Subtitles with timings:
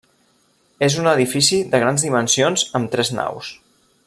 [0.87, 3.57] És un edifici de grans dimensions amb tres naus.